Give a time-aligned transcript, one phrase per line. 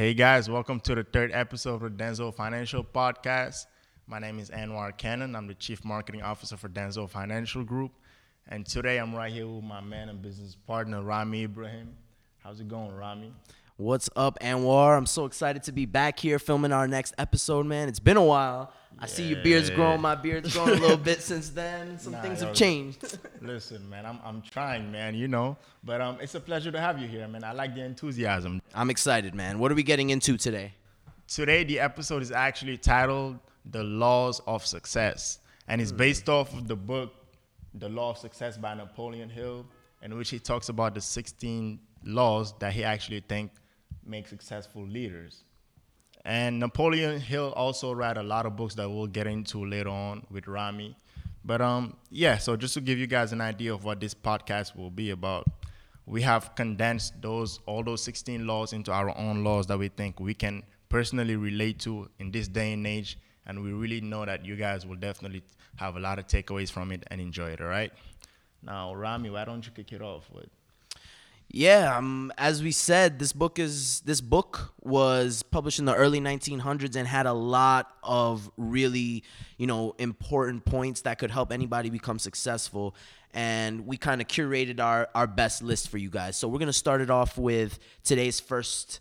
[0.00, 3.66] Hey guys, welcome to the third episode of the Danso Financial Podcast.
[4.06, 5.36] My name is Anwar Cannon.
[5.36, 7.92] I'm the Chief Marketing Officer for Danso Financial Group.
[8.48, 11.94] And today I'm right here with my man and business partner, Ramy Ibrahim.
[12.38, 13.34] How's it going, Ramy?
[13.80, 14.94] What's up, Anwar?
[14.94, 17.88] I'm so excited to be back here filming our next episode, man.
[17.88, 18.74] It's been a while.
[18.98, 20.02] I see your beard's grown.
[20.02, 21.98] My beard's grown a little bit since then.
[21.98, 23.16] Some Nah, things yo, have changed.
[23.40, 25.56] Listen, man, I'm, I'm trying, man, you know.
[25.82, 27.42] But um, it's a pleasure to have you here, man.
[27.42, 28.60] I like the enthusiasm.
[28.74, 29.58] I'm excited, man.
[29.58, 30.74] What are we getting into today?
[31.26, 33.38] Today, the episode is actually titled
[33.70, 35.38] The Laws of Success.
[35.68, 37.14] And it's based off of the book,
[37.72, 39.64] The Law of Success by Napoleon Hill,
[40.02, 43.52] in which he talks about the 16 laws that he actually think
[44.10, 45.44] make successful leaders.
[46.24, 50.26] And Napoleon Hill also wrote a lot of books that we'll get into later on
[50.30, 50.96] with Ramy.
[51.44, 54.76] But um, yeah, so just to give you guys an idea of what this podcast
[54.76, 55.46] will be about,
[56.04, 60.20] we have condensed those all those 16 laws into our own laws that we think
[60.20, 63.16] we can personally relate to in this day and age.
[63.46, 65.42] And we really know that you guys will definitely
[65.76, 67.60] have a lot of takeaways from it and enjoy it.
[67.60, 67.92] All right.
[68.62, 70.50] Now, Ramy, why don't you kick it off with?
[71.52, 76.20] Yeah, um, as we said, this book is this book was published in the early
[76.20, 79.24] 1900s and had a lot of really,
[79.58, 82.94] you know, important points that could help anybody become successful.
[83.34, 86.36] And we kind of curated our our best list for you guys.
[86.36, 89.00] So we're gonna start it off with today's first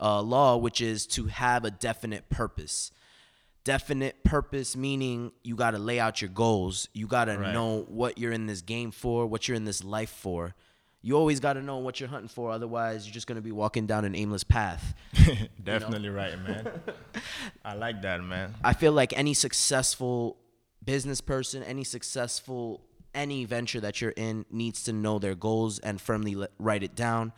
[0.00, 2.90] uh, law, which is to have a definite purpose.
[3.62, 6.88] Definite purpose meaning you got to lay out your goals.
[6.92, 7.52] You got to Right.
[7.54, 10.54] know what you're in this game for, what you're in this life for.
[11.04, 12.50] You always got to know what you're hunting for.
[12.50, 14.94] Otherwise, you're just going to be walking down an aimless path.
[15.62, 16.80] definitely right, man.
[17.62, 18.54] I like that, man.
[18.64, 20.38] I feel like any successful
[20.82, 22.80] business person, any successful
[23.14, 26.94] any venture that you're in needs to know their goals and firmly li- write it
[26.94, 27.34] down.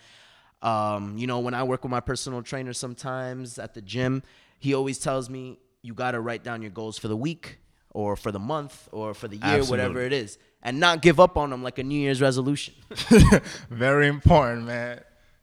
[0.63, 4.23] Um, you know, when I work with my personal trainer sometimes at the gym,
[4.61, 7.59] he always tells me you got to write down your goals for the week
[7.97, 11.39] or for the month or for the year, whatever it is, and not give up
[11.39, 12.75] on them like a New Year's resolution.
[13.71, 15.01] Very important, man.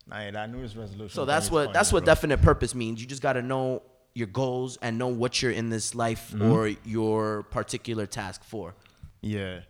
[0.08, 1.10] Nah, that New Year's resolution.
[1.16, 2.14] So that's what that's what bro.
[2.14, 3.02] definite purpose means.
[3.02, 3.82] You just got to know
[4.14, 6.52] your goals and know what you're in this life Mm-hmm.
[6.52, 8.76] or your particular task for.
[9.22, 9.62] Yeah.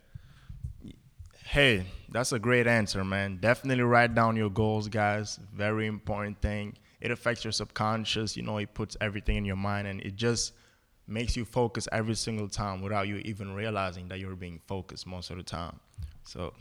[1.46, 3.38] Hey, that's a great answer, man.
[3.40, 5.38] Definitely write down your goals, guys.
[5.54, 6.76] Very important thing.
[7.00, 8.36] It affects your subconscious.
[8.36, 10.52] You know, it puts everything in your mind and it just
[11.06, 15.30] makes you focus every single time without you even realizing that you're being focused most
[15.30, 15.78] of the time.
[16.24, 16.54] So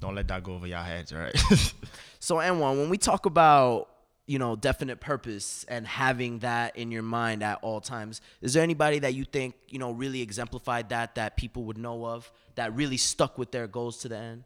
[0.00, 1.34] don't let that go over your heads, all right?
[2.22, 3.88] So, Anwar, when we talk about
[4.26, 8.62] you know definite purpose and having that in your mind at all times, is there
[8.62, 12.74] anybody that you think you know really exemplified that that people would know of that
[12.76, 14.44] really stuck with their goals to the end?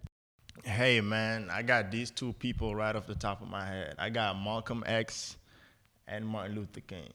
[0.63, 3.97] Hey man, I got these two people right off the top of my head.
[3.99, 5.37] I got Malcolm X
[6.07, 7.13] and Martin Luther King.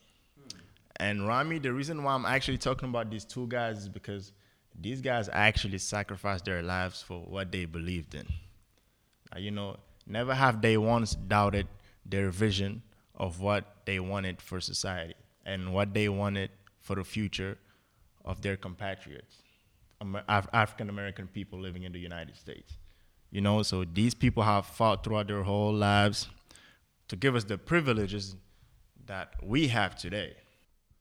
[1.00, 4.34] And Ramy, the reason why I'm actually talking about these two guys is because
[4.80, 8.28] these guys actually sacrificed their lives for what they believed in.
[9.34, 11.68] Uh, you know, never have they once doubted
[12.06, 12.82] their vision
[13.16, 15.16] of what they wanted for society
[15.46, 16.50] and what they wanted
[16.82, 17.58] for the future
[18.26, 19.38] of their compatriots,
[20.02, 22.74] Af- African American people living in the United States.
[23.32, 26.28] You know, so these people have fought throughout their whole lives
[27.10, 28.36] to give us the privileges
[29.06, 30.36] that we have today.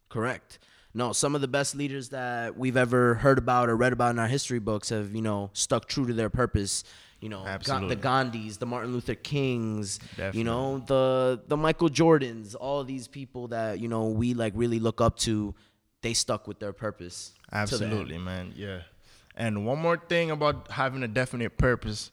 [0.08, 0.58] Correct.
[0.94, 4.18] No, some of the best leaders that we've ever heard about or read about in
[4.18, 6.82] our history books have, you know, stuck true to their purpose.
[7.20, 10.38] You know, Ga- the Gandhis, the Martin Luther Kings, Definitely.
[10.38, 14.78] you know, the the Michael Jordans, all these people that you know we like really
[14.78, 15.54] look up to.
[16.00, 17.32] They stuck with their purpose.
[17.50, 17.62] to the end.
[17.62, 18.52] Absolutely, man.
[18.54, 18.82] Yeah.
[19.34, 22.12] And one more thing about having a definite purpose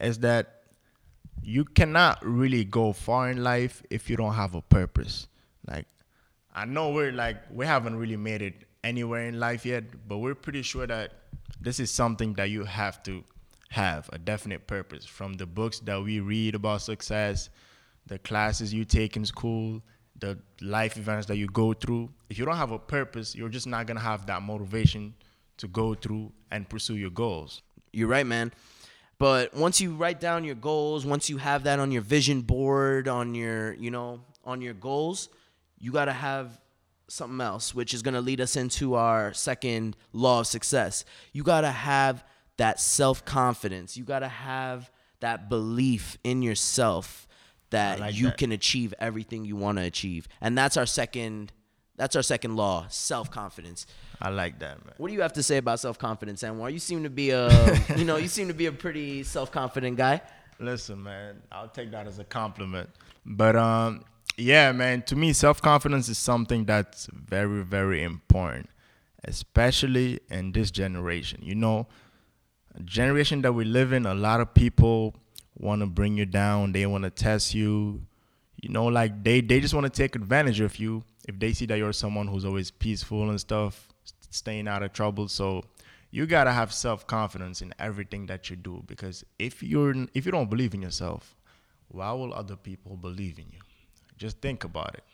[0.00, 0.62] is that
[1.42, 5.26] you cannot really go far in life if you don't have a purpose.
[5.66, 5.86] Like,
[6.54, 8.54] I know we're like, we haven't really made it
[8.84, 11.12] anywhere in life yet, but we're pretty sure that
[11.60, 13.24] this is something that you have to
[13.70, 17.48] have a definite purpose from the books that we read about success,
[18.06, 19.82] the classes you take in school,
[20.20, 22.08] the life events that you go through.
[22.30, 25.14] If you don't have a purpose, you're just not gonna have that motivation
[25.56, 27.62] to go through and pursue your goals.
[27.92, 28.52] You're right, man.
[29.18, 33.08] But once you write down your goals, once you have that on your vision board,
[33.08, 35.28] on your, you know, on your goals,
[35.84, 36.58] you got to have
[37.08, 41.04] something else, which is going to lead us into our second law of success.
[41.34, 42.24] You got to have
[42.56, 43.94] that self confidence.
[43.94, 44.90] You got to have
[45.20, 47.28] that belief in yourself
[47.68, 48.38] that like you that.
[48.38, 50.26] can achieve everything you want to achieve.
[50.40, 51.52] And that's our second
[51.96, 53.86] that's our second law, self confidence.
[54.22, 54.94] I like that, man.
[54.96, 56.72] What do you have to say about self confidence, Anwar?
[56.72, 57.50] You seem to be a,
[57.96, 60.22] you know, you seem to be a pretty self confident guy.
[60.58, 62.88] Listen, man, I'll take that as a compliment.
[63.26, 64.04] But um,
[64.36, 65.02] yeah, man.
[65.02, 68.68] To me, self confidence is something that's very, very important,
[69.24, 71.40] especially in this generation.
[71.42, 71.86] You know,
[72.84, 75.14] generation that we live in, a lot of people
[75.56, 76.72] want to bring you down.
[76.72, 78.02] They want to test you.
[78.60, 81.66] You know, like they they just want to take advantage of you if they see
[81.66, 83.88] that you're someone who's always peaceful and stuff,
[84.30, 85.28] staying out of trouble.
[85.28, 85.62] So
[86.10, 90.32] you gotta have self confidence in everything that you do because if you're if you
[90.32, 91.36] don't believe in yourself,
[91.88, 93.63] why will other people believe in you?
[94.16, 95.04] Just think about it.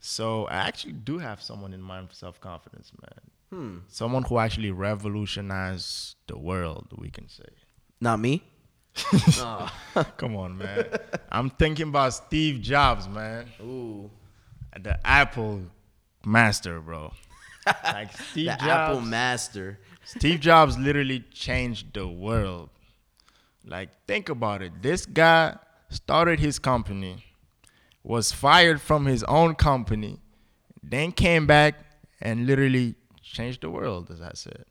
[0.00, 3.20] So I actually do have someone in mind for self confidence, man.
[3.50, 3.78] Hmm.
[3.88, 7.44] Someone who actually revolutionized the world, we can say.
[8.00, 8.42] Not me.
[9.12, 9.70] oh.
[10.16, 10.86] Come on, man.
[11.32, 13.46] I'm thinking about Steve Jobs, man.
[13.60, 14.10] Ooh.
[14.80, 15.62] The Apple
[16.24, 17.12] master, bro.
[17.84, 19.80] Like Steve the Jobs, Apple master.
[20.04, 22.70] Steve Jobs literally changed the world.
[23.64, 24.72] Like, think about it.
[24.80, 25.56] This guy
[25.90, 27.24] started his company,
[28.02, 30.20] was fired from his own company,
[30.82, 31.74] then came back
[32.20, 34.64] and literally changed the world, as I said.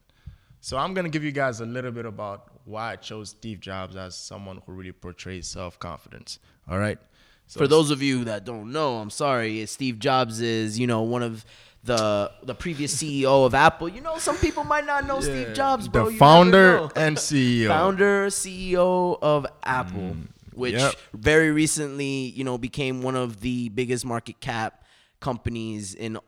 [0.62, 3.96] So I'm gonna give you guys a little bit about why I chose Steve Jobs
[3.96, 6.40] as someone who really portrays self-confidence.
[6.70, 7.00] All right.
[7.48, 9.66] So For those of you that don't know, I'm sorry.
[9.66, 11.46] Steve Jobs is, you know, one of
[11.84, 13.90] the the previous CEO of Apple.
[13.90, 15.22] You know, some people might not know yeah.
[15.22, 16.06] Steve Jobs, bro.
[16.06, 17.68] The you founder and CEO.
[17.68, 20.28] Founder, CEO of Apple, mm,
[20.60, 20.94] which yep.
[21.14, 24.84] very recently, you know, became one of the biggest market cap
[25.20, 26.20] companies in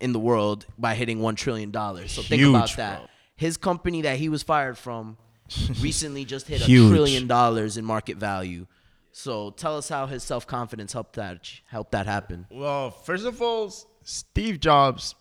[0.00, 2.12] in the world by hitting one trillion dollars.
[2.12, 2.98] So think about that.
[2.98, 3.08] Bro.
[3.36, 5.16] His company that he was fired from
[5.80, 8.66] recently just hit a trillion dollars in market value.
[9.12, 12.46] So tell us how his self confidence helped that helped that happen.
[12.50, 15.14] Well, first of all, Steve Jobs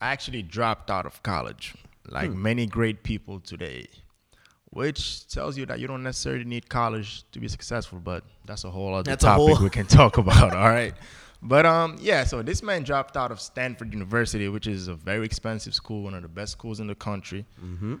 [0.00, 1.74] actually dropped out of college,
[2.08, 2.42] like hmm.
[2.42, 3.88] many great people today,
[4.70, 7.98] which tells you that you don't necessarily need college to be successful.
[7.98, 10.54] But that's a whole other that's topic we can talk about.
[10.54, 10.94] all right.
[11.42, 12.24] But um, yeah.
[12.24, 16.14] So this man dropped out of Stanford University, which is a very expensive school, one
[16.14, 17.44] of the best schools in the country.
[17.62, 17.96] Mm-hmm.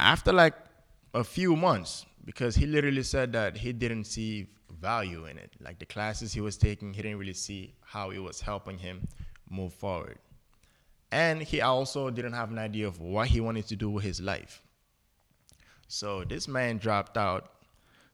[0.00, 0.54] After like
[1.14, 4.48] a few months because he literally said that he didn't see
[4.80, 5.52] value in it.
[5.60, 9.08] Like the classes he was taking, he didn't really see how it was helping him
[9.48, 10.18] move forward.
[11.12, 14.20] And he also didn't have an idea of what he wanted to do with his
[14.20, 14.60] life.
[15.88, 17.52] So this man dropped out,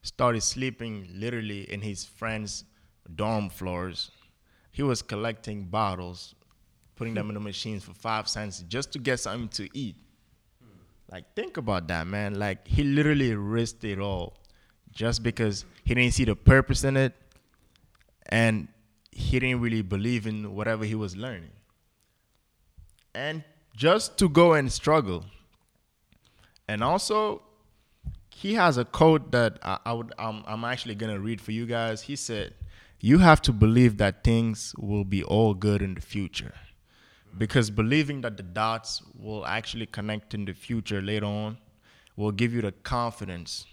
[0.02, 2.64] started sleeping literally in his friends'
[3.14, 4.10] dorm floors.
[4.70, 6.34] He was collecting bottles,
[6.96, 9.96] putting them in the machines for five cents just to get something to eat.
[11.10, 12.38] Like, think about that, man.
[12.38, 14.38] Like, he literally risked it all
[14.92, 17.14] just because he didn't see the purpose in it
[18.28, 18.68] and
[19.10, 21.50] he didn't really believe in whatever he was learning.
[23.14, 23.44] And
[23.76, 25.24] just to go and struggle.
[26.66, 27.42] And also,
[28.42, 31.66] he has a quote that I, I would I'm, I'm actually gonna read for you
[31.66, 32.02] guys.
[32.02, 32.54] He said,
[33.00, 36.54] "You have to believe that things will be all good in the future."
[37.36, 41.58] because believing that the dots will actually connect in the future later on
[42.16, 43.66] will give you the confidence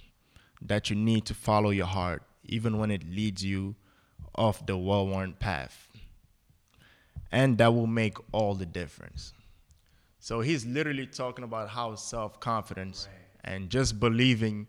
[0.61, 3.75] that you need to follow your heart even when it leads you
[4.35, 5.87] off the well-worn path
[7.31, 9.33] and that will make all the difference
[10.19, 13.28] so he's literally talking about how self-confidence right.
[13.43, 14.67] And just believing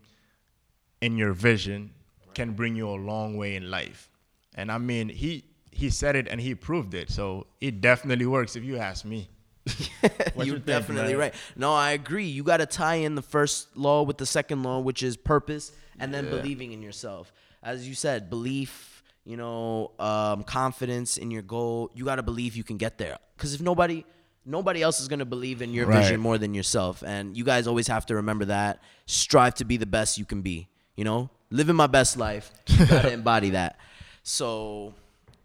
[1.01, 1.91] in your vision
[2.25, 2.35] right.
[2.35, 4.09] can bring you a long way in life
[4.55, 7.09] and i mean he he said it and he proved it.
[7.09, 9.29] So it definitely works if you ask me.
[10.35, 11.33] You're definitely right.
[11.55, 12.25] No, I agree.
[12.25, 15.71] You got to tie in the first law with the second law, which is purpose,
[15.99, 16.31] and then yeah.
[16.31, 17.31] believing in yourself.
[17.63, 21.91] As you said, belief, you know, um, confidence in your goal.
[21.93, 23.17] You got to believe you can get there.
[23.37, 24.03] Because if nobody,
[24.45, 26.01] nobody else is going to believe in your right.
[26.01, 27.03] vision more than yourself.
[27.05, 28.79] And you guys always have to remember that.
[29.05, 30.67] Strive to be the best you can be.
[30.95, 32.51] You know, living my best life.
[32.77, 33.77] Got to embody that.
[34.23, 34.93] So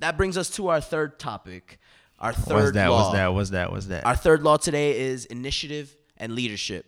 [0.00, 1.78] that brings us to our third topic.
[2.18, 3.02] Our third what's that, law.
[3.04, 3.32] What's that?
[3.32, 3.72] What's that?
[3.72, 4.06] What's that?
[4.06, 6.86] Our third law today is initiative and leadership.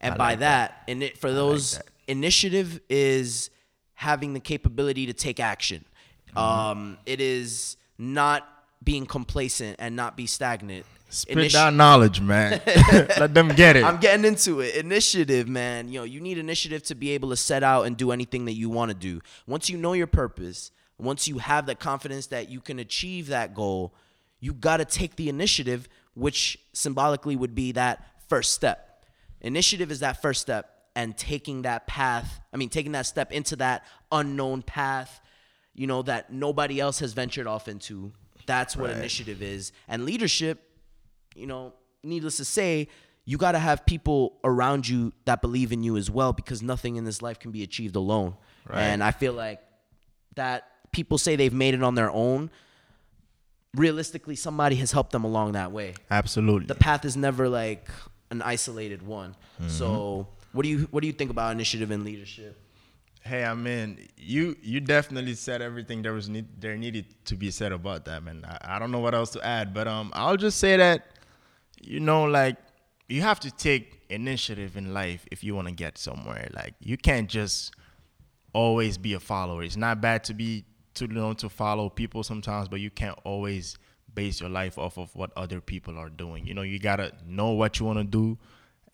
[0.00, 3.50] And by that, that, and it, for those, like initiative is
[3.94, 5.84] having the capability to take action.
[6.30, 6.38] Mm-hmm.
[6.38, 8.48] Um, it is not
[8.82, 10.86] being complacent and not be stagnant.
[11.12, 12.62] Spit Initi- that knowledge, man.
[12.66, 13.84] Let them get it.
[13.84, 14.76] I'm getting into it.
[14.76, 15.88] Initiative, man.
[15.88, 18.54] You know, you need initiative to be able to set out and do anything that
[18.54, 19.20] you want to do.
[19.46, 23.54] Once you know your purpose, once you have the confidence that you can achieve that
[23.54, 23.94] goal,
[24.40, 29.04] you got to take the initiative, which symbolically would be that first step.
[29.42, 33.56] Initiative is that first step, and taking that path, I mean, taking that step into
[33.56, 35.20] that unknown path,
[35.74, 38.12] you know, that nobody else has ventured off into.
[38.46, 38.96] That's what right.
[38.96, 39.72] initiative is.
[39.88, 40.71] And leadership,
[41.34, 42.88] you know, needless to say,
[43.24, 46.96] you got to have people around you that believe in you as well because nothing
[46.96, 48.36] in this life can be achieved alone.
[48.68, 48.82] Right.
[48.82, 49.60] And I feel like
[50.34, 52.50] that people say they've made it on their own,
[53.74, 55.94] realistically somebody has helped them along that way.
[56.10, 56.66] Absolutely.
[56.66, 57.88] The path is never like
[58.30, 59.36] an isolated one.
[59.68, 62.58] So, what do you what do you think about initiative and leadership?
[63.20, 67.52] Hey, I mean, you you definitely said everything there was need, there needed to be
[67.52, 68.44] said about that, man.
[68.44, 71.06] I, I don't know what else to add, but um, I'll just say that,
[71.82, 72.56] you know, like
[73.08, 76.48] you have to take initiative in life if you want to get somewhere.
[76.52, 77.74] Like you can't just
[78.52, 79.62] always be a follower.
[79.62, 83.18] It's not bad to be to you know to follow people sometimes, but you can't
[83.24, 83.76] always
[84.14, 86.46] base your life off of what other people are doing.
[86.46, 88.38] You know, you gotta know what you want to do,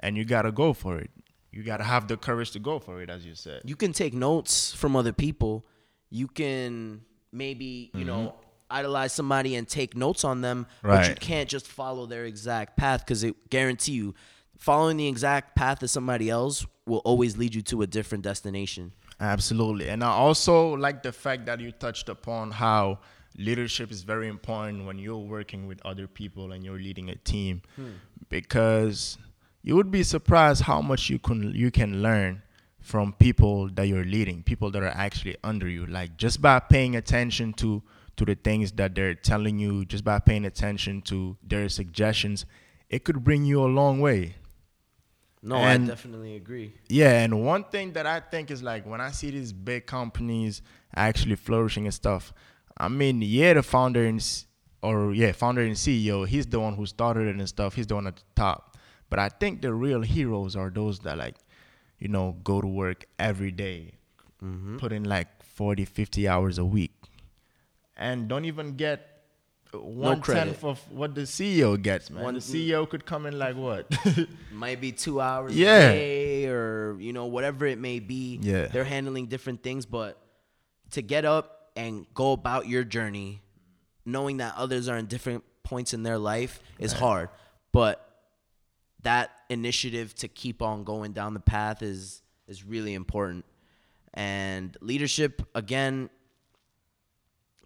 [0.00, 1.11] and you gotta go for it.
[1.50, 3.62] You gotta have the courage to go for it, as you said.
[3.64, 5.66] You can take notes from other people.
[6.11, 7.02] You can
[7.33, 8.48] maybe, you know, mm-hmm.
[8.71, 11.15] Idolize somebody and take notes on them, but you.
[11.15, 14.15] Can't just follow their exact path because it guarantee you
[14.59, 18.93] following the exact path of somebody else will always lead you to a different destination.
[19.21, 19.89] Absolutely.
[19.89, 22.99] And I also like the fact that you touched upon how
[23.37, 27.63] leadership is very important when you're working with other people and you're leading a team
[27.77, 27.91] hmm.
[28.29, 29.17] because
[29.63, 32.43] you would be surprised how much you can you can learn
[32.81, 35.87] from people that you're leading, people that are actually under you.
[35.87, 37.83] Like just by paying attention to
[38.19, 42.47] to the things that they're telling you, just by paying attention to their suggestions,
[42.89, 44.37] it could bring you a long way.
[45.43, 46.75] No, And- I definitely agree.
[46.89, 50.63] Yeah, and one thing that I think is like when I see these big companies
[50.95, 52.33] actually flourishing and stuff,
[52.77, 54.21] I mean, yeah, the founder and
[54.83, 57.75] or yeah, founder and CEO, he's the one who started it and stuff.
[57.75, 58.77] He's the one at the top.
[59.11, 61.37] But I think the real heroes are those that like,
[61.99, 63.95] you know, go to work every day,
[64.43, 64.77] mm-hmm.
[64.77, 66.95] put in like 40, 50 hours a week,
[67.99, 69.07] and don't even get
[69.73, 70.45] one credit.
[70.45, 72.25] tenth of what the CEO gets, man.
[72.25, 73.87] One- the CEO could come in like what?
[74.52, 75.90] might be two hours Yeah.
[75.90, 78.67] a day or you know whatever it may be Yeah.
[78.69, 80.19] they're handling different things but
[80.93, 83.43] to get up and go about your journey
[84.07, 87.28] knowing that others are in different points in their life is hard
[87.73, 88.05] but
[89.02, 93.45] that initiative to keep on going down the path is is really important
[94.14, 96.09] and leadership again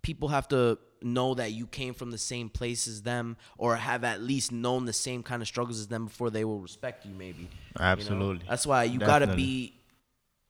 [0.02, 4.04] people have to know that you came from the same place as them or have
[4.04, 7.12] at least known the same kind of struggles as them before they will respect you
[7.14, 7.84] maybe You know?
[7.84, 8.44] Absolutely.
[8.48, 9.74] that's why you got to be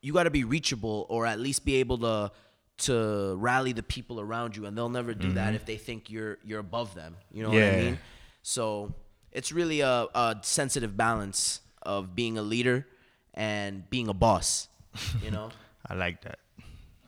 [0.03, 2.33] you got to be reachable or at least be able to
[2.79, 6.39] to rally the people around you and they'll never do that if they think you're
[6.45, 7.79] you're above them you know what i Mm-hmm.
[7.79, 7.85] Yeah.
[7.91, 7.99] mean
[8.43, 8.93] so
[9.31, 12.87] it's really a, a sensitive balance of being a leader
[13.35, 14.69] and being a boss
[15.23, 15.51] you know
[15.89, 16.39] I like that.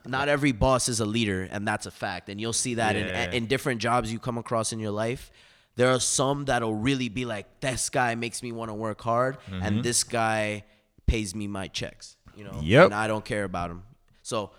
[0.06, 3.24] Not every boss is a leader and that's a fact and you'll see that Yeah.
[3.28, 5.30] in, in different jobs you come across in your life
[5.76, 9.38] there are some that'll really be like this guy makes me want to work hard
[9.50, 10.64] and this guy
[11.06, 12.64] pays me my checks you know Mm-hmm.
[12.66, 12.84] Yep.
[12.86, 13.82] and i don't care about him
[14.22, 14.50] so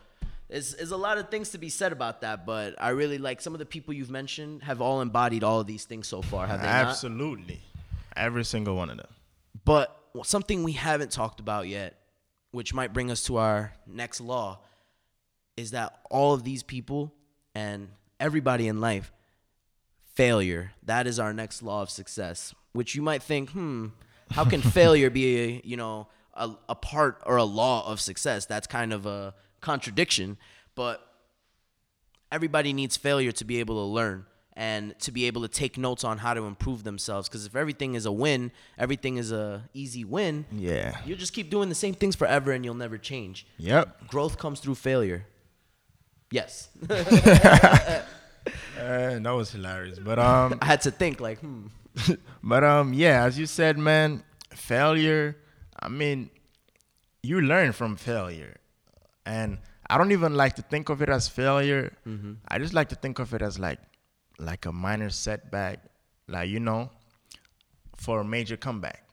[0.50, 3.42] there's, there's a lot of things to be said about that but i really like
[3.42, 6.48] some of the people you've mentioned have all embodied all of these things so far
[6.48, 7.62] have they not Absolutely.
[8.16, 9.08] Every single one of them.
[9.66, 12.00] but something we haven't talked about yet,
[12.52, 14.60] which might bring us to our next law,
[15.58, 17.14] is that all of these people
[17.54, 19.12] and everybody in life,
[20.14, 22.54] failure, that is our next law of success.
[22.74, 23.88] Which you might think, hmm,
[24.32, 28.46] how can failure be a, you know, a, a part or a law of success?
[28.46, 30.38] That's kind of a contradiction.
[30.76, 31.02] But
[32.32, 34.26] everybody needs failure to be able to learn
[34.58, 37.94] and to be able to take notes on how to improve themselves because if everything
[37.94, 40.98] is a win everything is a easy win Yeah.
[41.06, 44.08] you'll just keep doing the same things forever and you'll never change Yep.
[44.08, 45.28] growth comes through failure
[46.32, 46.96] yes Uh,
[49.26, 50.00] that was hilarious.
[50.00, 51.68] But um, i had to think like hmm
[52.44, 54.22] but um, yeah, as you said, man,
[54.54, 55.38] failure.
[55.80, 56.30] I mean,
[57.24, 58.58] you learn from failure,
[59.26, 61.94] and I don't even like to think of it as failure.
[62.50, 63.80] I just like to think of it as like,
[64.40, 65.80] like a minor setback,
[66.28, 66.90] like you know,
[67.96, 69.04] for a major comeback,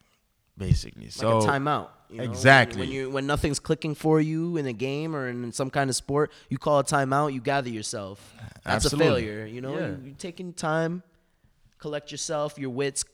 [0.59, 1.05] basically.
[1.05, 2.25] like so a timeout you know?
[2.25, 2.81] Exactly.
[2.81, 5.97] when you when nothing's clicking for you in a game or in some kind of
[5.97, 9.07] sport you call a timeout you gather yourself that's Absolutely.
[9.07, 9.87] a failure you know Yeah.
[9.89, 11.03] you, you're taking time
[11.79, 13.05] collect yourself your wits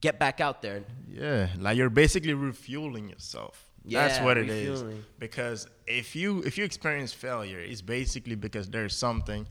[0.00, 3.66] get back out there Yeah, like you're basically refueling yourself.
[3.84, 4.68] Yeah, That's Yeah, what it is.
[4.80, 5.04] refueling.
[5.18, 9.46] Because if you if you experience failure, it's basically because there's something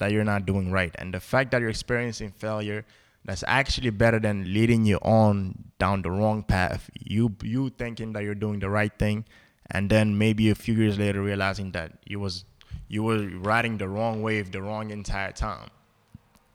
[0.00, 0.94] that you're not doing right.
[0.98, 2.84] And the fact that you're experiencing failure,
[3.24, 6.90] that's actually better than leading you on down the wrong path.
[6.98, 9.24] You you thinking that you're doing the right thing,
[9.70, 12.44] and then maybe a few years later realizing that you was
[12.88, 15.68] you were riding the wrong wave the wrong entire time.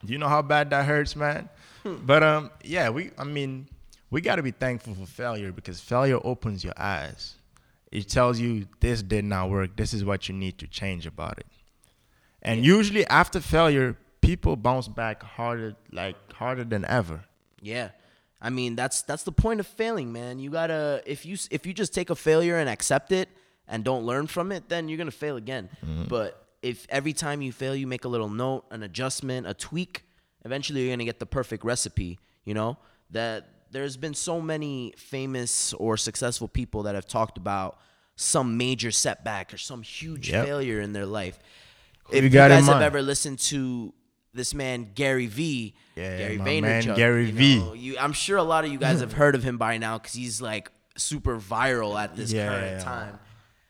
[0.06, 1.50] Do you know how bad that hurts, man?
[1.84, 3.12] but um, yeah, we.
[3.18, 3.68] I mean,
[4.10, 7.36] we got to be thankful for failure because failure opens your eyes.
[7.92, 9.76] It tells you this did not work.
[9.76, 11.48] This is what you need to change about it.
[12.42, 17.26] And usually after failure, people bounce back harder, like harder than ever.
[17.62, 17.90] Yeah.
[18.42, 20.40] I mean, that's that's the point of failing, man.
[20.40, 23.28] You got to if you if you just take a failure and accept it
[23.68, 25.70] and don't learn from it, then you're going to fail again.
[25.86, 26.04] Mm-hmm.
[26.06, 30.04] But if every time you fail you make a little note, an adjustment, a tweak,
[30.46, 32.78] eventually you're going to get the perfect recipe, you know?
[33.12, 37.78] That there's been so many famous or successful people that have talked about
[38.16, 40.46] some major setback or some huge Yep.
[40.46, 41.40] failure in their life.
[42.06, 43.94] Who if you, you guys have ever listened to
[44.34, 47.60] this man Gary V, Yeah, Gary my Vaynerchuk, man Gary you V.
[47.60, 49.98] know, you, I'm sure a lot of you guys have heard of him by now
[49.98, 52.48] because he's like super viral at this Yeah.
[52.50, 53.20] current time.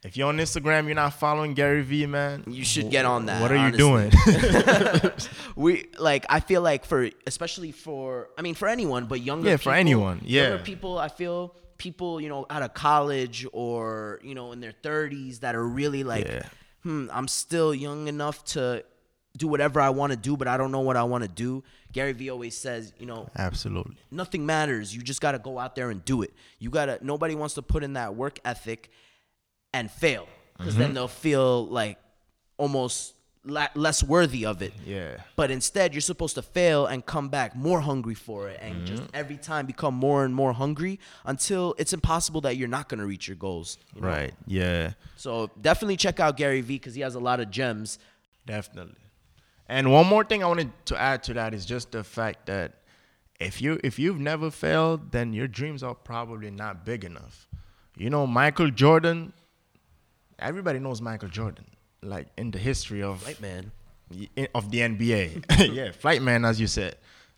[0.02, 2.46] If you're on Instagram, you're not following Gary Vee, man.
[2.48, 3.42] You should get on that.
[3.42, 4.10] What are you honestly.
[4.10, 5.12] doing?
[5.58, 9.58] we like I feel like for especially for I mean for anyone but younger Yeah,
[9.58, 10.50] for anyone, yeah.
[10.50, 14.74] younger people I feel people you know out of college or you know in their
[14.84, 16.44] 30s that are really like Yeah.
[16.84, 18.84] hmm I'm still young enough to
[19.38, 21.64] do whatever I want to do but I don't know what I want to do
[21.92, 23.96] Gary Vee always says you know Absolutely.
[24.12, 24.94] nothing matters.
[24.96, 26.34] You just got to go out there and do it.
[26.60, 28.90] You got to nobody wants to put in that work ethic
[29.74, 30.82] and fail because Mm-hmm.
[30.82, 31.98] then they'll feel like
[32.58, 33.14] almost
[33.46, 34.74] la- less worthy of it.
[34.86, 35.18] Yeah.
[35.36, 39.04] But instead, you're supposed to fail and come back more hungry for it and just
[39.04, 39.16] Mm-hmm.
[39.16, 43.06] every time become more and more hungry until it's impossible that you're not going to
[43.06, 43.78] reach your goals.
[43.96, 44.08] you know?
[44.08, 44.34] Right.
[44.48, 44.94] Yeah.
[45.16, 47.98] So definitely check out Gary Vee because he has a lot of gems.
[48.46, 48.96] Definitely.
[49.70, 52.74] And one more thing I wanted to add to that is just the fact that
[53.40, 57.48] if you if you've never failed, then your dreams are probably not big enough.
[57.96, 59.32] You know, Michael Jordan.
[60.40, 61.66] Everybody knows Michael Jordan,
[62.02, 63.72] like in the history of Right, man.
[64.56, 65.74] of the NBA.
[65.74, 66.96] yeah, flight man, as you said.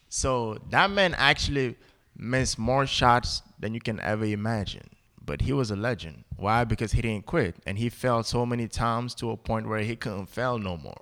[0.07, 1.75] So that man actually
[2.15, 4.87] missed more shots than you can ever imagine.
[5.23, 6.23] But he was a legend.
[6.37, 6.63] Why?
[6.63, 9.95] Because he didn't quit, and he failed so many times to a point where he
[9.95, 11.01] couldn't fail no more.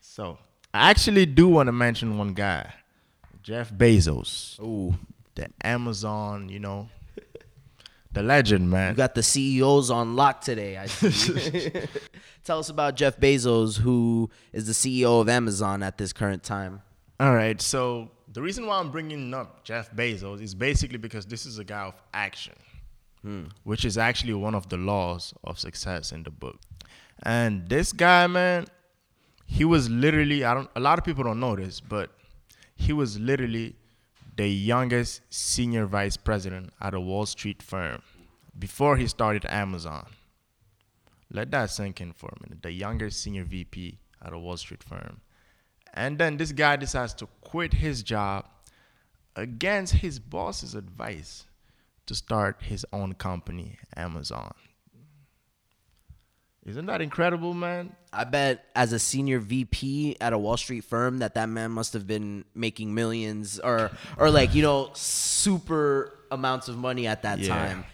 [0.00, 0.38] So
[0.72, 2.72] I actually do want to mention one guy,
[3.42, 4.94] Jeff Bezos, Ooh.
[5.34, 6.88] the Amazon, you know,
[8.12, 8.92] the legend, man.
[8.92, 10.78] You got the CEOs on lock today.
[10.78, 11.72] I see.
[12.44, 16.82] Tell us about Jeff Bezos, who is the CEO of Amazon at this current time.
[17.18, 17.60] All right.
[17.60, 21.64] So the reason why I'm bringing up Jeff Bezos is basically because this is a
[21.64, 22.54] guy of action,
[23.22, 23.44] hmm.
[23.64, 26.58] which is actually one of the laws of success in the book.
[27.22, 28.66] And this guy, man,
[29.46, 32.10] he was literally I don't a lot of people don't know this, but
[32.74, 33.76] he was literally
[34.36, 38.02] the youngest senior vice president at a Wall Street firm
[38.58, 40.06] before he started Amazon.
[41.30, 42.62] Let that sink in for a minute.
[42.62, 45.20] The youngest senior VP at a Wall Street firm.
[45.92, 48.46] And then this guy decides to quit his job
[49.36, 51.44] against his boss's advice
[52.06, 54.54] to start his own company, Amazon.
[56.66, 57.94] Isn't that incredible, man?
[58.12, 61.92] I bet as a senior VP at a Wall Street firm that that man must
[61.92, 67.38] have been making millions or or like you know super amounts of money at that
[67.38, 67.48] Yeah.
[67.48, 67.84] time.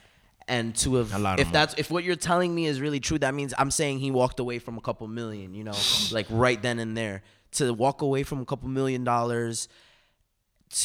[0.46, 1.52] And to have, A lot of if money.
[1.52, 4.40] that's if what you're telling me is really true, that means I'm saying he walked
[4.40, 5.76] away from a couple million, you know,
[6.12, 7.22] like right then and there.
[7.54, 9.68] To walk away from a couple million dollars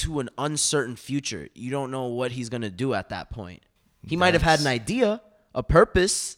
[0.01, 3.61] to an uncertain future, you don't know what he's gonna do at that point.
[4.07, 5.21] He might have had an idea,
[5.53, 6.37] a purpose,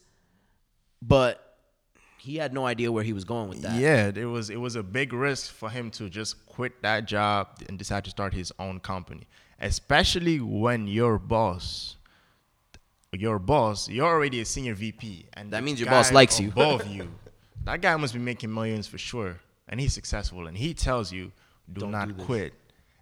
[1.01, 1.57] but
[2.17, 3.79] he had no idea where he was going with that.
[3.79, 7.47] Yeah, it was it was a big risk for him to just quit that job
[7.69, 9.27] and decide to start his own company,
[9.59, 11.95] especially when your boss,
[13.13, 16.49] your boss, you're already a senior VP, and That means your boss likes you.
[16.49, 17.09] Above you,
[17.63, 21.31] that guy must be making millions for sure, and he's successful, and he tells you,
[21.71, 22.53] "Do Don't not do quit,"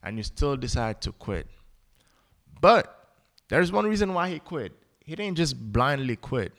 [0.03, 1.47] and you still decide to quit.
[2.61, 3.09] But
[3.47, 4.73] there's one reason why he quit.
[5.03, 6.51] He didn't just blindly quit,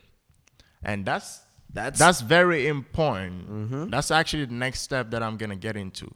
[0.82, 3.50] and that's That's- that's very important.
[3.50, 3.90] Mm-hmm.
[3.90, 6.14] That's actually the next step that I'm gonna get into.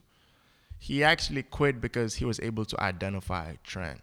[0.78, 4.00] He actually quit because he was able to identify a trend.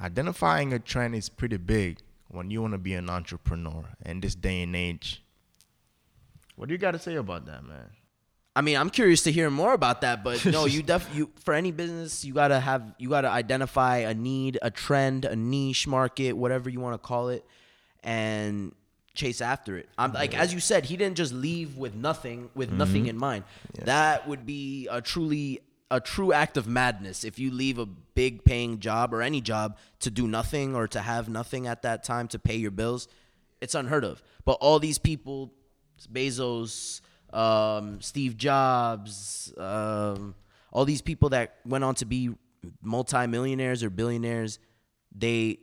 [0.00, 4.34] Identifying a trend is pretty big when you want to be an entrepreneur in this
[4.34, 5.22] day and age.
[6.56, 7.90] What do you got to say about that, man?
[8.54, 11.54] I mean, I'm curious to hear more about that, but no, you def you for
[11.54, 16.34] any business, you gotta have you gotta identify a need, a trend, a niche market,
[16.34, 17.44] whatever you want to call it,
[18.04, 18.74] and
[19.14, 19.88] chase after it.
[19.98, 23.44] I'm like as you said, he didn't just leave with nothing, with nothing in mind.
[23.84, 28.44] That would be a truly a true act of madness if you leave a big
[28.44, 32.26] paying job or any job to do nothing or to have nothing at that time
[32.28, 33.08] to pay your bills.
[33.60, 34.22] It's unheard of.
[34.46, 35.52] But all these people,
[36.10, 40.34] Bezos, um, Steve Jobs, um,
[40.72, 42.30] all these people that went on to be
[42.80, 44.58] multimillionaires or billionaires,
[45.14, 45.58] they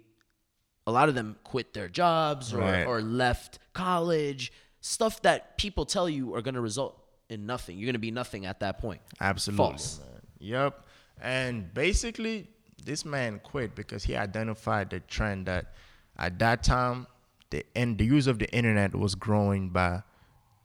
[0.90, 2.86] a lot of them quit their jobs or, Right.
[2.86, 6.96] or left college, stuff that people tell you are going to result
[7.30, 7.78] in nothing.
[7.78, 9.02] You're gonna be nothing at that point.
[9.22, 9.58] Absolutely.
[9.66, 10.00] False.
[10.00, 10.22] Man.
[10.40, 10.86] Yep.
[11.22, 12.48] And basically,
[12.84, 15.74] this man quit because he identified the trend that
[16.18, 17.06] at that time,
[17.52, 20.02] the and the use of the internet was growing by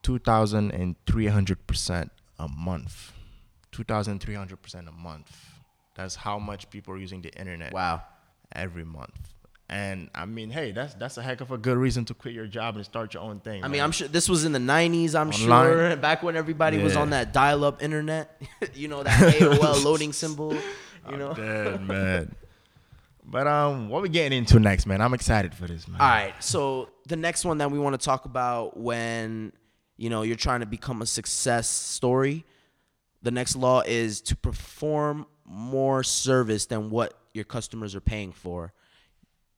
[0.02, 3.12] 2,300 percent a month.
[3.72, 5.36] 2,300 percent a month.
[5.94, 7.72] That's how much people are using the internet.
[7.74, 8.02] Wow.
[8.52, 9.33] Every month.
[9.68, 12.46] And I mean, hey, that's that's a heck of a good reason to quit your
[12.46, 13.64] job and start your own thing.
[13.64, 13.80] I mean.
[13.80, 15.36] I'm sure this was in the 90s, I'm Online.
[15.36, 18.42] sure, back when everybody was on that dial up internet.
[18.74, 20.54] you know, that AOL loading symbol,
[21.10, 21.32] you know?
[21.32, 22.34] Dead, man.
[23.24, 25.00] But um, what we getting into next, man?
[25.00, 25.98] I'm excited for this, man.
[25.98, 26.34] All right.
[26.44, 29.52] So the next one that we want to talk about when
[29.96, 32.44] you know you're trying to become a success story,
[33.22, 38.74] the next law is to perform more service than what your customers are paying for.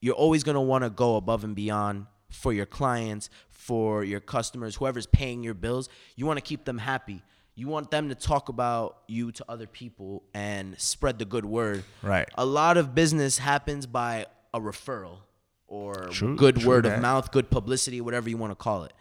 [0.00, 4.20] You're always going to want to go above and beyond for your clients, for your
[4.20, 5.88] customers, whoever's paying your bills.
[6.16, 7.22] You want to keep them happy.
[7.54, 11.84] You want them to talk about you to other people and spread the good word.
[12.02, 12.28] Right.
[12.34, 15.20] A lot of business happens by a referral
[15.66, 16.96] or True, good true word that.
[16.96, 18.92] of mouth, good publicity, whatever you want to call it.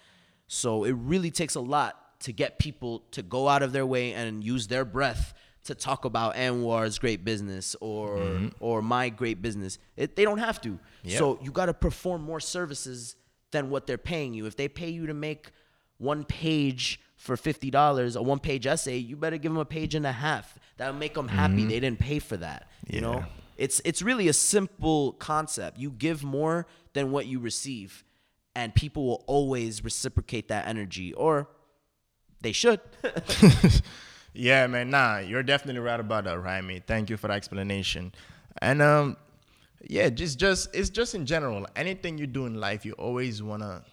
[0.48, 4.14] So it really takes a lot to get people to go out of their way
[4.14, 5.34] and use their breath
[5.66, 8.48] to talk about Anwar's great business or mm-hmm.
[8.60, 9.78] or my great business.
[9.98, 10.80] It, they don't have to.
[11.04, 11.18] Yep.
[11.18, 13.16] So you got to perform more services
[13.52, 14.46] than what they're paying you.
[14.46, 15.52] If they pay you to make
[15.98, 19.96] one page for fifty dollars, a one page essay, you better give them a page
[19.96, 20.58] and a half.
[20.78, 21.56] That'll make them happy.
[21.56, 21.70] Mm-hmm.
[21.70, 22.70] They didn't pay for that.
[22.88, 23.26] You know,
[23.58, 25.80] it's it's really a simple concept.
[25.80, 28.04] You give more than what you receive,
[28.56, 31.50] and people will always reciprocate that energy, or
[32.42, 32.82] they should.
[34.36, 34.90] Yeah, man.
[34.90, 36.80] Nah, you're definitely right about that, Ramy.
[36.86, 38.14] Thank you for the explanation.
[38.62, 39.18] And um,
[39.88, 41.66] yeah, just just it's just in general.
[41.76, 43.84] Anything you do in life, you always wanna,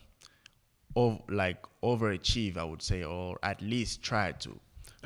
[0.97, 2.57] ov- like overachieve.
[2.57, 4.59] I would say, or at least try to,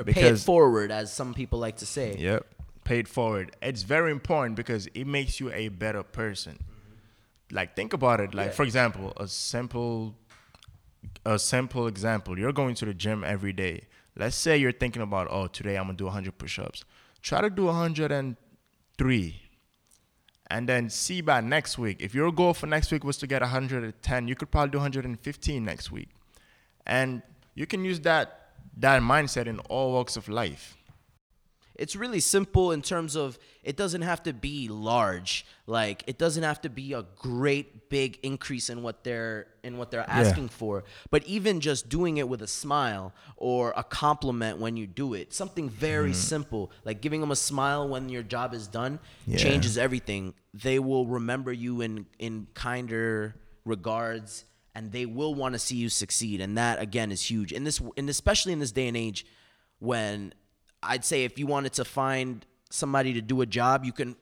[0.07, 2.17] Pay it forward, as some people like to say.
[2.19, 2.47] Yep.
[2.85, 3.57] Paid forward.
[3.61, 6.59] It's very important because it makes you a better person.
[7.51, 8.35] Like think about it.
[8.35, 8.53] Like Yeah.
[8.53, 10.15] for example, a simple
[11.25, 12.39] a simple example.
[12.39, 13.83] You're going to the gym every day.
[14.17, 16.85] Let's say you're thinking about, oh, today I'm gonna do 100 push-ups.
[17.23, 19.43] Try to do 103,
[20.49, 21.99] and then see by next week.
[22.01, 25.65] If your goal for next week was to get 110, you could probably do 115
[25.65, 26.09] next week,
[26.87, 27.23] and
[27.55, 28.43] you can use that
[28.79, 30.77] that mindset in all walks of life.
[31.79, 35.45] It's really simple in terms of it doesn't have to be large.
[35.67, 39.91] Like it doesn't have to be a great big increase in what they're in what
[39.91, 40.85] they're asking for.
[41.11, 45.33] But even just doing it with a smile or a compliment when you do it
[45.33, 46.15] something very mm-hmm.
[46.15, 49.39] simple like giving them a smile when your job is done Yeah.
[49.39, 50.35] changes everything.
[50.55, 55.89] They will remember you in in kinder regards and they will want to see you
[55.89, 57.53] succeed and that again is huge.
[57.53, 59.27] In this and especially in this day and age
[59.79, 60.33] when
[60.83, 64.17] I'd say if you wanted to find somebody to do a job, you can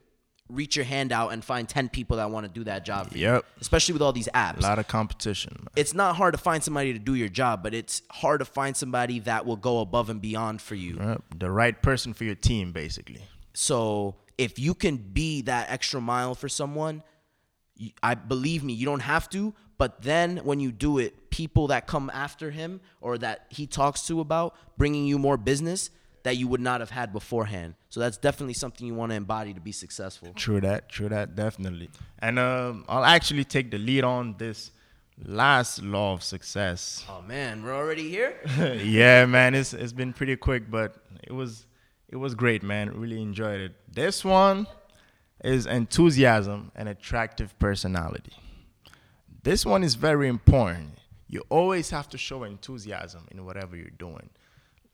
[0.51, 3.17] reach your hand out and find 10 people that want to do that job for
[3.17, 3.27] you.
[3.27, 3.45] Yep.
[3.61, 4.59] Especially with all these apps.
[4.59, 5.67] A lot of competition.
[5.75, 8.77] It's not hard to find somebody to do your job, but it's hard to find
[8.77, 10.99] somebody that will go above and beyond for you.
[11.01, 11.23] Yep.
[11.39, 13.23] The right person for your team, basically.
[13.55, 17.03] So if you can be that extra mile for someone,
[18.03, 19.55] I believe me, you don't have to.
[19.79, 24.07] But then when you do it, people that come after him or that he talks
[24.07, 25.91] to about bringing you more business
[26.25, 27.75] that you would not have had beforehand.
[27.91, 30.33] So that's definitely something you want to embody to be successful.
[30.35, 30.89] True that.
[30.89, 31.37] True that.
[31.37, 31.91] Definitely.
[32.19, 34.73] And um, I'll actually take the lead on this
[35.23, 37.05] last law of success.
[37.09, 38.35] Oh man, we're already here.
[38.83, 41.67] yeah, man, it's it's been pretty quick, but it was
[42.09, 42.99] it was great, man.
[42.99, 43.73] Really enjoyed it.
[43.93, 44.67] This one
[45.45, 48.33] is enthusiasm and attractive personality.
[49.43, 50.99] This one is very important.
[51.29, 54.31] You always have to show enthusiasm in whatever you're doing.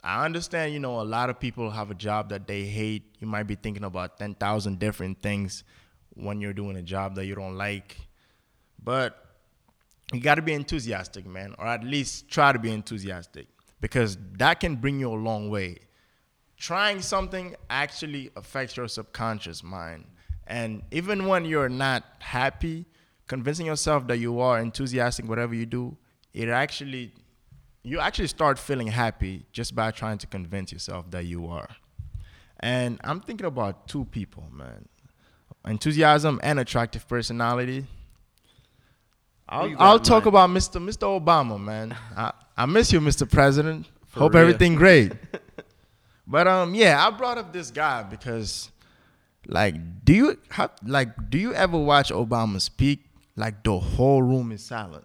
[0.02, 3.02] I understand, you know, a lot of people have a job that they hate.
[3.18, 5.62] You might be thinking about 10,000 different things
[6.14, 7.96] when you're doing a job that you don't like.
[8.82, 9.26] But
[10.12, 13.46] you got to be enthusiastic, man, or at least try to be enthusiastic
[13.80, 15.78] because that can bring you a long way.
[16.56, 20.04] Trying something actually affects your subconscious mind.
[20.46, 22.86] And even when you're not happy,
[23.28, 25.96] convincing yourself that you are enthusiastic whatever you do,
[26.32, 27.12] it actually
[27.82, 31.68] you actually start feeling happy just by trying to convince yourself that you are.
[32.60, 34.86] And I'm thinking about two people, man.
[35.66, 37.86] Enthusiasm and attractive personality.
[39.48, 40.80] I'll, I'll talk about Mr.
[40.80, 41.20] Mr.
[41.20, 41.96] Obama, man.
[42.16, 43.30] I, I miss you, Mr.
[43.30, 43.86] President.
[44.06, 44.42] For Hope real.
[44.42, 45.12] everything great.
[46.26, 48.70] but um, yeah, I brought up this guy because,
[49.46, 53.04] like, do you have like do you ever watch Obama speak?
[53.36, 55.04] Like the whole room is silent.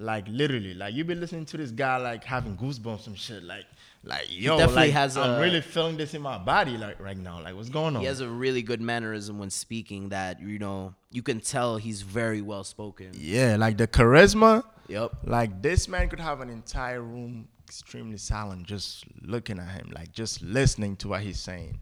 [0.00, 3.66] Like literally, like you be listening to this guy like having goosebumps and shit, like
[4.04, 7.42] like yo, definitely like, has I'm really feeling this in my body like right now.
[7.42, 8.02] Like what's going on?
[8.02, 12.02] He has a really good mannerism when speaking that you know you can tell he's
[12.02, 13.10] very well spoken.
[13.14, 14.64] yeah, like the charisma.
[14.88, 15.18] Yep.
[15.24, 20.12] Like this man could have an entire room extremely silent, just looking at him, like
[20.12, 21.80] just listening to what he's saying.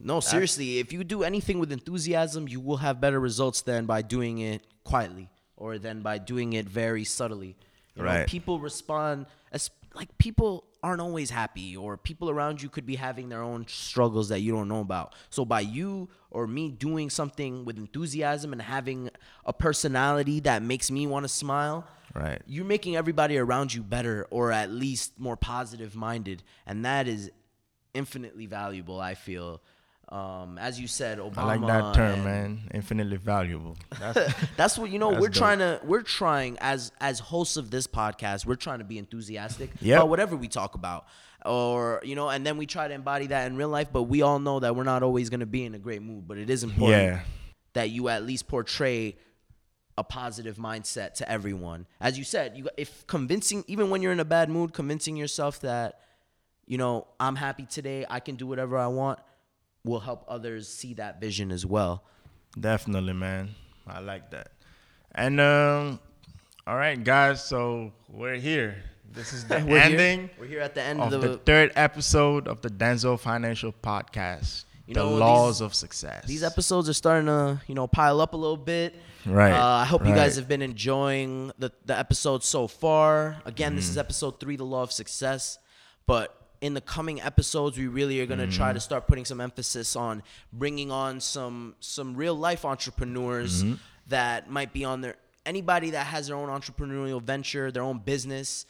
[0.00, 4.00] No, seriously, if you do anything with enthusiasm, you will have better results than by
[4.00, 7.56] doing it quietly or than by doing it very subtly.
[7.94, 8.26] You know, Right.
[8.26, 13.28] people respond as like people aren't always happy or people around you could be having
[13.28, 15.14] their own struggles that you don't know about.
[15.30, 19.10] So by you or me doing something with enthusiasm and having
[19.44, 22.40] a personality that makes me want to smile, Right.
[22.46, 27.30] you're making everybody around you better or at least more positive minded and that is
[27.94, 29.60] infinitely valuable i feel
[30.10, 32.60] um, as you said obama I like that term, and- man.
[32.72, 33.76] Infinitely valuable.
[34.00, 35.32] That's that's what you know we're dope.
[35.34, 39.70] trying to we're trying as as hosts of this podcast we're trying to be enthusiastic
[39.80, 39.98] Yep.
[39.98, 41.06] about whatever we talk about
[41.44, 44.22] or you know and then we try to embody that in real life but we
[44.22, 46.48] all know that we're not always going to be in a great mood but it
[46.48, 47.20] is important yeah.
[47.74, 49.16] that you at least portray
[49.98, 51.84] a positive mindset to everyone.
[52.00, 55.60] As you said, you if convincing even when you're in a bad mood, convincing yourself
[55.62, 56.00] that
[56.66, 59.18] you know, I'm happy today, I can do whatever I want
[59.88, 62.04] will help others see that vision as well.
[62.58, 63.54] Definitely, man.
[63.86, 64.52] I like that.
[65.14, 66.00] And um,
[66.66, 67.44] all right, guys.
[67.44, 68.82] So we're here.
[69.10, 70.30] This is the We're ending here.
[70.38, 73.72] We're here at the end of of the the, third episode of the Danso Financial
[73.72, 74.64] Podcast.
[74.86, 76.24] You the know, laws these- of success.
[76.26, 78.94] these episodes are starting to, you know, pile up a little bit.
[79.26, 83.36] Right, Uh, I hope you guys have been enjoying the, the episodes so far.
[83.44, 84.00] Again, this is Mm-hmm.
[84.00, 85.58] episode three, The Law of Success.
[86.06, 88.74] But in the coming episodes, we really are going to try Mm-hmm.
[88.74, 93.74] to start putting some emphasis on bringing on some some real life entrepreneurs Mm-hmm.
[94.08, 95.16] that might be on their
[95.46, 98.66] anybody that has their own entrepreneurial venture, their own business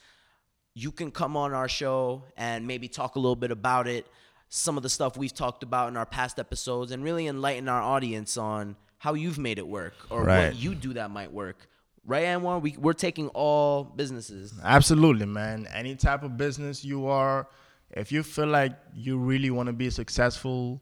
[0.74, 4.06] you can come on our show and maybe talk a little bit about it,
[4.48, 7.82] some of the stuff we've talked about in our past episodes, and really enlighten our
[7.82, 10.46] audience on how you've made it work or Right.
[10.52, 11.68] what you do that might work.
[12.06, 12.62] Right, Anwar?
[12.62, 14.54] We, we're taking all businesses.
[14.62, 15.66] Absolutely, man.
[15.74, 17.48] Any type of business you are,
[17.90, 20.80] if you feel like you really want to be successful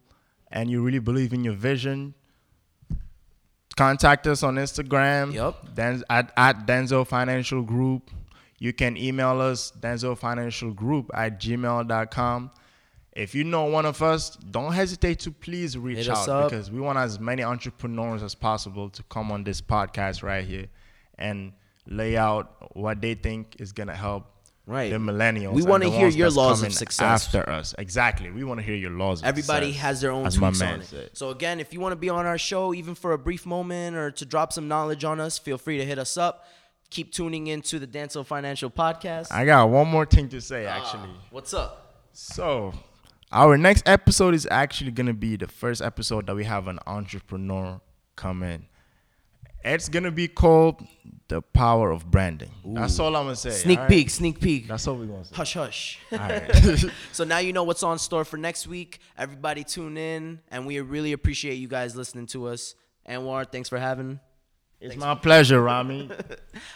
[0.50, 2.14] and you really believe in your vision,
[3.76, 5.32] contact us on Instagram.
[5.74, 8.10] Den- at, at Danso Financial Group.
[8.58, 12.50] You can email us, Danso Financial Group at gmail.com.
[13.12, 16.80] If you know one of us, don't hesitate to please reach Hit out because we
[16.80, 20.66] want as many entrepreneurs as possible to come on this podcast right here
[21.18, 21.52] and
[21.86, 24.35] lay out what they think is gonna help
[24.66, 24.90] Right.
[24.90, 25.52] the millennials.
[25.52, 27.24] We wanna hear your laws of success.
[27.26, 27.74] after us.
[27.78, 29.20] Exactly, we want to hear your laws.
[29.22, 30.86] Of Everybody has their own tweaks on it.
[30.86, 31.10] said.
[31.12, 33.96] So again, if you want to be on our show, even for a brief moment
[33.96, 36.44] or to drop some knowledge on us, feel free to hit us up.
[36.90, 39.30] Keep tuning into the Danso Financial Podcast.
[39.30, 40.40] I got one more thing to Ah.
[40.40, 41.10] say actually.
[41.30, 42.02] What's up?
[42.12, 42.72] So,
[43.30, 46.78] our next episode is actually going to be the first episode that we have an
[46.88, 47.80] entrepreneur
[48.16, 48.66] come in.
[49.66, 50.86] It's going to be called
[51.26, 52.52] The Power of Branding.
[52.64, 53.50] That's all I'm going to say.
[53.50, 53.90] Sneak alright?
[53.90, 54.68] peek, sneak peek.
[54.68, 55.34] That's all we're going to say.
[55.34, 55.98] Hush, hush.
[56.12, 56.84] All right.
[57.12, 59.00] so now you know what's on store for next week.
[59.18, 62.76] Everybody tune in, and we really appreciate you guys listening to us.
[63.08, 64.20] Anwar, thanks for having.
[64.80, 66.10] it's my pleasure, Ramy.
[66.12, 66.16] All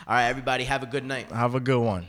[0.08, 1.30] right, everybody, have a good night.
[1.30, 2.06] Have a good one.